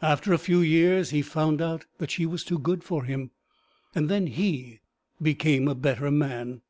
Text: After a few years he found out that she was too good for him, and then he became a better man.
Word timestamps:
After 0.00 0.32
a 0.32 0.38
few 0.38 0.60
years 0.60 1.10
he 1.10 1.20
found 1.20 1.60
out 1.60 1.84
that 1.98 2.10
she 2.10 2.24
was 2.24 2.44
too 2.44 2.58
good 2.58 2.82
for 2.82 3.04
him, 3.04 3.30
and 3.94 4.08
then 4.08 4.26
he 4.26 4.80
became 5.20 5.68
a 5.68 5.74
better 5.74 6.10
man. 6.10 6.62